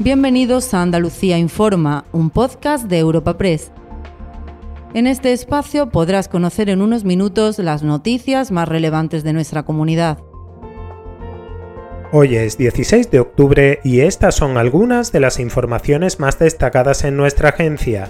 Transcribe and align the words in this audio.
Bienvenidos 0.00 0.74
a 0.74 0.82
Andalucía 0.82 1.38
Informa, 1.38 2.04
un 2.10 2.28
podcast 2.28 2.86
de 2.86 2.98
Europa 2.98 3.38
Press. 3.38 3.70
En 4.92 5.06
este 5.06 5.32
espacio 5.32 5.90
podrás 5.90 6.26
conocer 6.26 6.68
en 6.68 6.82
unos 6.82 7.04
minutos 7.04 7.60
las 7.60 7.84
noticias 7.84 8.50
más 8.50 8.68
relevantes 8.68 9.22
de 9.22 9.32
nuestra 9.32 9.62
comunidad. 9.62 10.18
Hoy 12.10 12.34
es 12.34 12.58
16 12.58 13.08
de 13.12 13.20
octubre 13.20 13.78
y 13.84 14.00
estas 14.00 14.34
son 14.34 14.56
algunas 14.56 15.12
de 15.12 15.20
las 15.20 15.38
informaciones 15.38 16.18
más 16.18 16.40
destacadas 16.40 17.04
en 17.04 17.16
nuestra 17.16 17.50
agencia. 17.50 18.08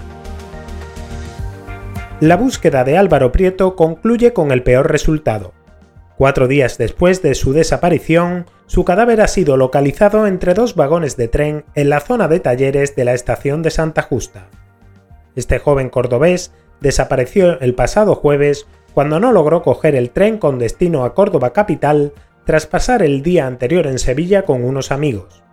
La 2.19 2.35
búsqueda 2.35 2.83
de 2.83 2.97
Álvaro 2.97 3.31
Prieto 3.31 3.75
concluye 3.75 4.33
con 4.33 4.51
el 4.51 4.63
peor 4.63 4.91
resultado. 4.91 5.53
Cuatro 6.17 6.47
días 6.47 6.77
después 6.77 7.21
de 7.21 7.35
su 7.35 7.51
desaparición, 7.51 8.45
su 8.67 8.85
cadáver 8.85 9.19
ha 9.19 9.27
sido 9.27 9.57
localizado 9.57 10.27
entre 10.27 10.53
dos 10.53 10.75
vagones 10.75 11.17
de 11.17 11.27
tren 11.27 11.65
en 11.75 11.89
la 11.89 11.99
zona 11.99 12.29
de 12.29 12.39
talleres 12.39 12.95
de 12.95 13.03
la 13.03 13.13
estación 13.13 13.61
de 13.61 13.69
Santa 13.69 14.01
Justa. 14.01 14.47
Este 15.35 15.59
joven 15.59 15.89
cordobés 15.89 16.53
desapareció 16.79 17.59
el 17.59 17.75
pasado 17.75 18.15
jueves 18.15 18.65
cuando 18.93 19.19
no 19.19 19.33
logró 19.33 19.61
coger 19.61 19.93
el 19.93 20.11
tren 20.11 20.37
con 20.37 20.57
destino 20.57 21.03
a 21.03 21.13
Córdoba 21.13 21.51
capital 21.51 22.13
tras 22.45 22.65
pasar 22.65 23.03
el 23.03 23.21
día 23.21 23.45
anterior 23.45 23.85
en 23.85 23.99
Sevilla 23.99 24.43
con 24.43 24.63
unos 24.63 24.93
amigos. 24.93 25.43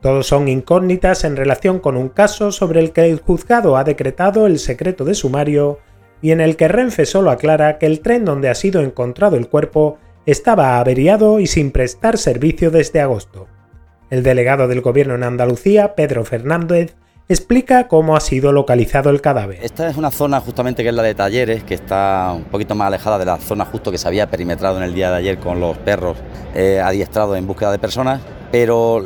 Todos 0.00 0.26
son 0.26 0.48
incógnitas 0.48 1.24
en 1.24 1.36
relación 1.36 1.78
con 1.78 1.98
un 1.98 2.08
caso 2.08 2.52
sobre 2.52 2.80
el 2.80 2.92
que 2.92 3.10
el 3.10 3.20
juzgado 3.20 3.76
ha 3.76 3.84
decretado 3.84 4.46
el 4.46 4.58
secreto 4.58 5.04
de 5.04 5.12
sumario 5.12 5.78
y 6.22 6.32
en 6.32 6.40
el 6.40 6.56
que 6.56 6.68
Renfe 6.68 7.06
solo 7.06 7.30
aclara 7.30 7.78
que 7.78 7.86
el 7.86 8.00
tren 8.00 8.24
donde 8.24 8.48
ha 8.48 8.54
sido 8.54 8.82
encontrado 8.82 9.36
el 9.36 9.48
cuerpo 9.48 9.98
estaba 10.26 10.78
averiado 10.78 11.40
y 11.40 11.46
sin 11.46 11.70
prestar 11.70 12.18
servicio 12.18 12.70
desde 12.70 13.00
agosto. 13.00 13.46
El 14.10 14.22
delegado 14.22 14.68
del 14.68 14.80
gobierno 14.80 15.14
en 15.14 15.22
Andalucía, 15.22 15.94
Pedro 15.94 16.24
Fernández, 16.24 16.96
explica 17.28 17.86
cómo 17.86 18.16
ha 18.16 18.20
sido 18.20 18.52
localizado 18.52 19.08
el 19.10 19.20
cadáver. 19.20 19.60
Esta 19.62 19.88
es 19.88 19.96
una 19.96 20.10
zona 20.10 20.40
justamente 20.40 20.82
que 20.82 20.88
es 20.88 20.94
la 20.94 21.04
de 21.04 21.14
talleres, 21.14 21.62
que 21.62 21.74
está 21.74 22.32
un 22.34 22.44
poquito 22.44 22.74
más 22.74 22.88
alejada 22.88 23.18
de 23.18 23.24
la 23.24 23.36
zona 23.36 23.64
justo 23.64 23.92
que 23.92 23.98
se 23.98 24.08
había 24.08 24.28
perimetrado 24.28 24.78
en 24.78 24.82
el 24.82 24.94
día 24.94 25.10
de 25.10 25.18
ayer 25.18 25.38
con 25.38 25.60
los 25.60 25.78
perros 25.78 26.18
eh, 26.54 26.80
adiestrados 26.80 27.38
en 27.38 27.46
búsqueda 27.46 27.70
de 27.70 27.78
personas 27.78 28.20
pero 28.50 28.96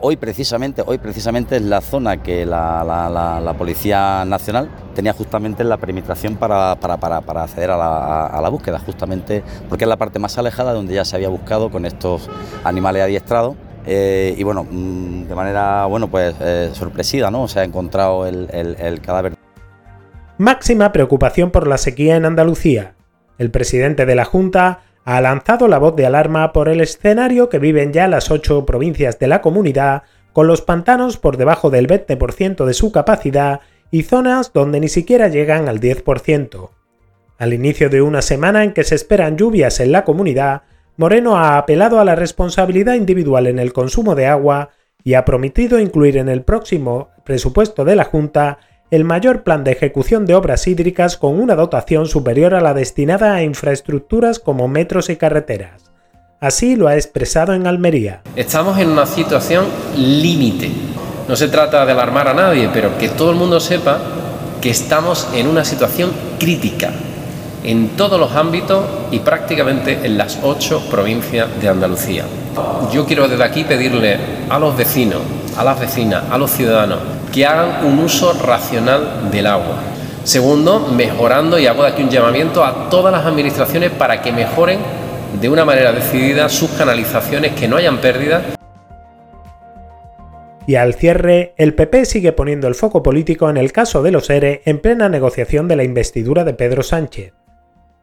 hoy 0.00 0.16
precisamente 0.16 0.82
hoy 0.86 0.98
precisamente 0.98 1.56
es 1.56 1.62
la 1.62 1.80
zona 1.80 2.22
que 2.22 2.46
la, 2.46 3.54
Policía 3.58 4.24
Nacional 4.24 4.68
tenía 4.94 5.12
justamente 5.12 5.64
la 5.64 5.76
perimetración 5.76 6.36
para, 6.36 6.72
acceder 6.72 7.70
a 7.70 8.40
la, 8.40 8.48
búsqueda, 8.48 8.78
justamente 8.78 9.42
porque 9.68 9.84
es 9.84 9.88
la 9.88 9.96
parte 9.96 10.18
más 10.18 10.38
alejada 10.38 10.72
donde 10.72 10.94
ya 10.94 11.04
se 11.04 11.16
había 11.16 11.28
buscado 11.28 11.70
con 11.70 11.86
estos 11.86 12.30
animales 12.62 13.02
adiestrados. 13.02 13.56
Eh, 13.86 14.34
y 14.38 14.42
bueno, 14.44 14.64
mm, 14.64 15.24
de 15.24 15.34
manera 15.34 15.84
bueno 15.84 16.08
pues 16.08 16.34
eh, 16.40 16.70
sorpresiva, 16.72 17.30
¿no? 17.30 17.48
Se 17.48 17.60
ha 17.60 17.64
encontrado 17.64 18.26
el 18.26 19.00
cadáver. 19.02 19.34
Máxima 20.38 20.90
preocupación 20.90 21.52
por 21.52 21.68
la 21.68 21.78
sequía 21.78 22.16
en 22.16 22.24
Andalucía. 22.24 22.94
El 23.38 23.50
presidente 23.50 24.04
de 24.04 24.14
la 24.16 24.24
Junta 24.24 24.80
ha 25.04 25.20
lanzado 25.20 25.68
la 25.68 25.78
voz 25.78 25.96
de 25.96 26.06
alarma 26.06 26.52
por 26.52 26.68
el 26.68 26.80
escenario 26.80 27.48
que 27.48 27.58
viven 27.58 27.92
ya 27.92 28.08
las 28.08 28.30
ocho 28.30 28.64
provincias 28.64 29.18
de 29.18 29.28
la 29.28 29.42
comunidad, 29.42 30.02
con 30.32 30.46
los 30.46 30.62
pantanos 30.62 31.18
por 31.18 31.36
debajo 31.36 31.70
del 31.70 31.86
20% 31.86 32.64
de 32.64 32.74
su 32.74 32.90
capacidad 32.90 33.60
y 33.90 34.02
zonas 34.02 34.52
donde 34.52 34.80
ni 34.80 34.88
siquiera 34.88 35.28
llegan 35.28 35.68
al 35.68 35.80
10%. 35.80 36.70
Al 37.38 37.52
inicio 37.52 37.90
de 37.90 38.02
una 38.02 38.22
semana 38.22 38.64
en 38.64 38.72
que 38.72 38.84
se 38.84 38.94
esperan 38.94 39.36
lluvias 39.36 39.80
en 39.80 39.92
la 39.92 40.04
comunidad, 40.04 40.62
Moreno 40.96 41.36
ha 41.36 41.58
apelado 41.58 42.00
a 42.00 42.04
la 42.04 42.14
responsabilidad 42.14 42.94
individual 42.94 43.46
en 43.46 43.58
el 43.58 43.72
consumo 43.72 44.14
de 44.14 44.26
agua 44.26 44.70
y 45.02 45.14
ha 45.14 45.24
prometido 45.24 45.78
incluir 45.78 46.16
en 46.16 46.28
el 46.28 46.42
próximo 46.42 47.10
presupuesto 47.24 47.84
de 47.84 47.96
la 47.96 48.04
Junta 48.04 48.58
el 48.90 49.04
mayor 49.04 49.42
plan 49.42 49.64
de 49.64 49.72
ejecución 49.72 50.26
de 50.26 50.34
obras 50.34 50.66
hídricas 50.66 51.16
con 51.16 51.40
una 51.40 51.54
dotación 51.54 52.06
superior 52.06 52.54
a 52.54 52.60
la 52.60 52.74
destinada 52.74 53.34
a 53.34 53.42
infraestructuras 53.42 54.38
como 54.38 54.68
metros 54.68 55.10
y 55.10 55.16
carreteras. 55.16 55.90
Así 56.40 56.76
lo 56.76 56.88
ha 56.88 56.94
expresado 56.94 57.54
en 57.54 57.66
Almería. 57.66 58.22
Estamos 58.36 58.78
en 58.78 58.90
una 58.90 59.06
situación 59.06 59.64
límite. 59.96 60.70
No 61.28 61.36
se 61.36 61.48
trata 61.48 61.86
de 61.86 61.92
alarmar 61.92 62.28
a 62.28 62.34
nadie, 62.34 62.68
pero 62.72 62.98
que 62.98 63.08
todo 63.08 63.30
el 63.30 63.36
mundo 63.36 63.60
sepa 63.60 63.98
que 64.60 64.70
estamos 64.70 65.28
en 65.34 65.46
una 65.46 65.64
situación 65.64 66.10
crítica 66.38 66.90
en 67.64 67.88
todos 67.96 68.20
los 68.20 68.32
ámbitos 68.32 68.84
y 69.10 69.18
prácticamente 69.20 69.98
en 70.04 70.18
las 70.18 70.38
ocho 70.42 70.82
provincias 70.90 71.48
de 71.60 71.68
Andalucía. 71.68 72.24
Yo 72.92 73.06
quiero 73.06 73.26
desde 73.26 73.42
aquí 73.42 73.64
pedirle 73.64 74.18
a 74.48 74.58
los 74.58 74.76
vecinos, 74.76 75.22
a 75.56 75.64
las 75.64 75.78
vecinas, 75.78 76.24
a 76.30 76.38
los 76.38 76.50
ciudadanos, 76.50 76.98
que 77.32 77.46
hagan 77.46 77.84
un 77.86 77.98
uso 77.98 78.32
racional 78.32 79.30
del 79.30 79.46
agua. 79.46 79.76
Segundo, 80.24 80.80
mejorando, 80.80 81.58
y 81.58 81.66
hago 81.66 81.82
de 81.82 81.90
aquí 81.90 82.02
un 82.02 82.10
llamamiento 82.10 82.64
a 82.64 82.88
todas 82.88 83.12
las 83.12 83.26
administraciones 83.26 83.90
para 83.90 84.22
que 84.22 84.32
mejoren 84.32 84.78
de 85.40 85.48
una 85.48 85.64
manera 85.64 85.92
decidida 85.92 86.48
sus 86.48 86.70
canalizaciones, 86.70 87.52
que 87.52 87.68
no 87.68 87.76
hayan 87.76 87.98
pérdidas. 87.98 88.42
Y 90.66 90.76
al 90.76 90.94
cierre, 90.94 91.52
el 91.58 91.74
PP 91.74 92.06
sigue 92.06 92.32
poniendo 92.32 92.68
el 92.68 92.74
foco 92.74 93.02
político 93.02 93.50
en 93.50 93.58
el 93.58 93.72
caso 93.72 94.02
de 94.02 94.12
los 94.12 94.30
ERE 94.30 94.62
en 94.64 94.80
plena 94.80 95.10
negociación 95.10 95.68
de 95.68 95.76
la 95.76 95.84
investidura 95.84 96.44
de 96.44 96.54
Pedro 96.54 96.82
Sánchez. 96.82 97.34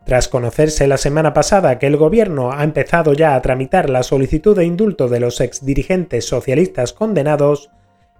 Tras 0.05 0.27
conocerse 0.27 0.87
la 0.87 0.97
semana 0.97 1.33
pasada 1.33 1.79
que 1.79 1.87
el 1.87 1.95
gobierno 1.95 2.51
ha 2.51 2.63
empezado 2.63 3.13
ya 3.13 3.35
a 3.35 3.41
tramitar 3.41 3.89
la 3.89 4.03
solicitud 4.03 4.55
de 4.55 4.65
indulto 4.65 5.07
de 5.07 5.19
los 5.19 5.39
exdirigentes 5.41 6.25
socialistas 6.25 6.93
condenados, 6.93 7.69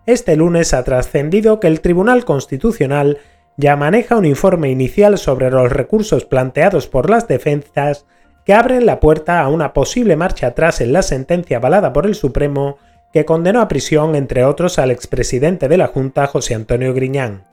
este 0.06 0.36
lunes 0.36 0.74
ha 0.74 0.84
trascendido 0.84 1.60
que 1.60 1.68
el 1.68 1.82
Tribunal 1.82 2.26
Constitucional 2.26 3.20
ya 3.58 3.76
maneja 3.76 4.18
un 4.18 4.26
informe 4.26 4.70
inicial 4.70 5.18
sobre 5.18 5.52
los 5.52 5.72
recursos 5.72 6.26
planteados 6.26 6.88
por 6.88 7.10
las 7.10 7.28
defensas 7.28 8.06
que 8.46 8.54
abren 8.54 8.86
la 8.86 9.00
puerta 9.00 9.42
a 9.42 9.50
una 9.50 9.74
posible 9.74 10.16
marcha 10.16 10.48
atrás 10.48 10.82
en 10.82 10.94
la 10.94 11.04
sentencia 11.04 11.58
avalada 11.58 11.94
por 11.94 12.06
el 12.06 12.16
Supremo 12.16 12.78
que 13.14 13.26
condenó 13.26 13.62
a 13.62 13.68
prisión 13.68 14.16
entre 14.16 14.46
otros 14.46 14.80
al 14.80 14.90
expresidente 14.90 15.68
de 15.68 15.78
la 15.78 15.88
Junta 15.88 16.28
José 16.28 16.56
Antonio 16.56 16.94
Griñán. 16.94 17.46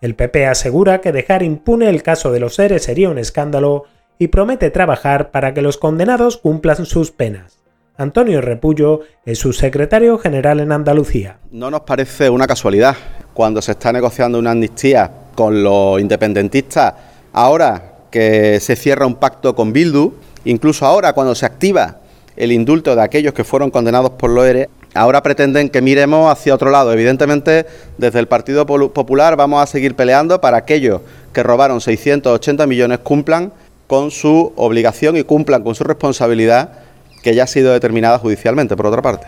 El 0.00 0.14
PP 0.14 0.46
asegura 0.46 1.00
que 1.00 1.12
dejar 1.12 1.42
impune 1.42 1.88
el 1.88 2.02
caso 2.02 2.30
de 2.30 2.40
los 2.40 2.54
seres 2.54 2.84
sería 2.84 3.08
un 3.08 3.18
escándalo 3.18 3.84
y 4.18 4.28
promete 4.28 4.70
trabajar 4.70 5.30
para 5.30 5.54
que 5.54 5.62
los 5.62 5.78
condenados 5.78 6.36
cumplan 6.36 6.86
sus 6.86 7.10
penas. 7.10 7.58
Antonio 7.98 8.42
Repullo 8.42 9.00
es 9.24 9.38
su 9.38 9.54
secretario 9.54 10.18
general 10.18 10.60
en 10.60 10.72
Andalucía. 10.72 11.38
No 11.50 11.70
nos 11.70 11.80
parece 11.80 12.28
una 12.28 12.46
casualidad 12.46 12.94
cuando 13.32 13.62
se 13.62 13.72
está 13.72 13.90
negociando 13.92 14.38
una 14.38 14.50
amnistía 14.50 15.10
con 15.34 15.62
los 15.62 16.00
independentistas, 16.00 16.94
ahora 17.32 17.94
que 18.10 18.60
se 18.60 18.76
cierra 18.76 19.06
un 19.06 19.14
pacto 19.14 19.54
con 19.54 19.72
Bildu, 19.72 20.12
incluso 20.44 20.84
ahora 20.84 21.14
cuando 21.14 21.34
se 21.34 21.46
activa 21.46 22.00
el 22.36 22.52
indulto 22.52 22.94
de 22.94 23.02
aquellos 23.02 23.32
que 23.32 23.44
fueron 23.44 23.70
condenados 23.70 24.10
por 24.10 24.30
lo 24.30 24.44
ERE, 24.44 24.68
ahora 24.96 25.22
pretenden 25.22 25.68
que 25.68 25.82
miremos 25.82 26.30
hacia 26.30 26.54
otro 26.54 26.70
lado. 26.70 26.92
Evidentemente, 26.92 27.66
desde 27.98 28.18
el 28.18 28.28
Partido 28.28 28.66
Popular 28.66 29.36
vamos 29.36 29.62
a 29.62 29.66
seguir 29.66 29.94
peleando 29.94 30.40
para 30.40 30.56
aquellos 30.56 31.02
que 31.32 31.42
robaron 31.42 31.80
680 31.80 32.66
millones 32.66 32.98
cumplan 32.98 33.52
con 33.86 34.10
su 34.10 34.52
obligación 34.56 35.16
y 35.16 35.22
cumplan 35.22 35.62
con 35.62 35.74
su 35.74 35.84
responsabilidad 35.84 36.72
que 37.22 37.34
ya 37.34 37.44
ha 37.44 37.46
sido 37.46 37.72
determinada 37.72 38.18
judicialmente, 38.18 38.76
por 38.76 38.86
otra 38.86 39.02
parte. 39.02 39.26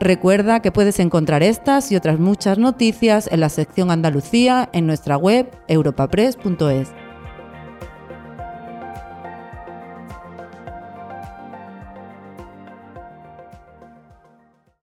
Recuerda 0.00 0.60
que 0.60 0.70
puedes 0.70 1.00
encontrar 1.00 1.42
estas 1.42 1.90
y 1.90 1.96
otras 1.96 2.18
muchas 2.18 2.58
noticias 2.58 3.28
en 3.32 3.40
la 3.40 3.48
sección 3.48 3.90
Andalucía 3.90 4.68
en 4.72 4.86
nuestra 4.86 5.16
web 5.16 5.50
europapress.es. 5.66 7.03